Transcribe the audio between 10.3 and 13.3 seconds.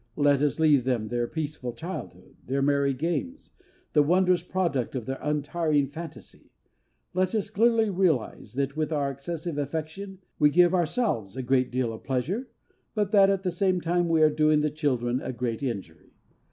we give ourselves a great deal of pleasure but that